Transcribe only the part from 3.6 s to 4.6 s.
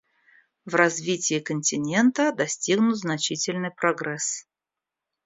прогресс.